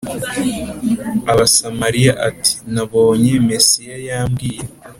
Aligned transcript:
Abasamariya 1.31 2.13
ati 2.29 2.53
nabonye 2.73 3.33
Mesiya 3.47 3.95
Yambwiye 4.07 4.61